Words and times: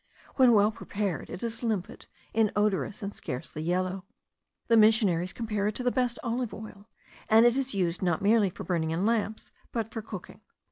When 0.35 0.53
well 0.53 0.71
prepared, 0.71 1.29
it 1.29 1.43
is 1.43 1.61
limpid, 1.61 2.07
inodorous, 2.33 3.03
and 3.03 3.13
scarcely 3.13 3.61
yellow. 3.61 4.03
The 4.67 4.75
missionaries 4.75 5.31
compare 5.31 5.67
it 5.67 5.75
to 5.75 5.83
the 5.83 5.91
best 5.91 6.17
olive 6.23 6.55
oil, 6.55 6.89
and 7.29 7.45
it 7.45 7.55
is 7.55 7.75
used 7.75 8.01
not 8.01 8.19
merely 8.19 8.49
for 8.49 8.63
burning 8.63 8.89
in 8.89 9.05
lamps, 9.05 9.51
but 9.71 9.91
for 9.91 10.01
cooking. 10.01 10.41